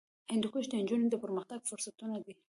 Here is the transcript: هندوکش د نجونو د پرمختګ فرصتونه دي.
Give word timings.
هندوکش 0.33 0.65
د 0.69 0.73
نجونو 0.81 1.05
د 1.09 1.15
پرمختګ 1.23 1.59
فرصتونه 1.69 2.15
دي. 2.25 2.33